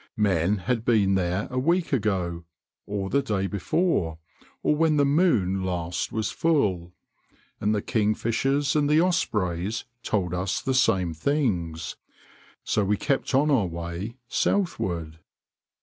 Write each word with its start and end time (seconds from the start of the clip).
Men 0.17 0.57
had 0.65 0.83
been 0.83 1.13
there 1.13 1.47
a 1.51 1.59
week 1.59 1.93
ago, 1.93 2.45
or 2.87 3.11
the 3.11 3.21
day 3.21 3.45
before, 3.45 4.17
or 4.63 4.75
when 4.75 4.97
the 4.97 5.05
moon 5.05 5.61
last 5.63 6.11
was 6.11 6.31
full. 6.31 6.95
And 7.59 7.75
the 7.75 7.83
kingfishers 7.83 8.75
and 8.75 8.89
the 8.89 8.99
ospreys 8.99 9.85
told 10.01 10.33
us 10.33 10.59
the 10.59 10.73
same 10.73 11.13
things. 11.13 11.97
So 12.63 12.83
we 12.83 12.97
kept 12.97 13.35
on 13.35 13.51
our 13.51 13.67
way 13.67 14.17
southward. 14.27 15.19